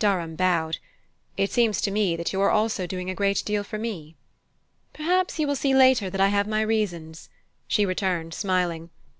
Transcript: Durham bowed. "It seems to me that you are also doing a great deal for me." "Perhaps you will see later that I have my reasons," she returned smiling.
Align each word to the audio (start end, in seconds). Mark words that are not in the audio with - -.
Durham 0.00 0.34
bowed. 0.34 0.78
"It 1.36 1.52
seems 1.52 1.80
to 1.82 1.92
me 1.92 2.16
that 2.16 2.32
you 2.32 2.40
are 2.40 2.50
also 2.50 2.84
doing 2.84 3.08
a 3.08 3.14
great 3.14 3.44
deal 3.46 3.62
for 3.62 3.78
me." 3.78 4.16
"Perhaps 4.92 5.38
you 5.38 5.46
will 5.46 5.54
see 5.54 5.72
later 5.72 6.10
that 6.10 6.20
I 6.20 6.30
have 6.30 6.48
my 6.48 6.62
reasons," 6.62 7.28
she 7.68 7.86
returned 7.86 8.34
smiling. 8.34 8.90